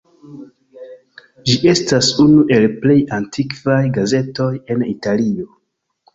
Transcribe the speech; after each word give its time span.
Ĝi 1.49 1.57
estas 1.73 2.09
unu 2.23 2.47
el 2.57 2.65
plej 2.79 2.97
antikvaj 3.19 3.79
gazetoj 4.01 4.51
en 4.75 4.85
Italio. 4.97 5.49